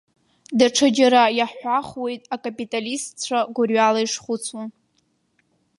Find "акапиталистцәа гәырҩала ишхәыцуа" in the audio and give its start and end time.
2.35-4.63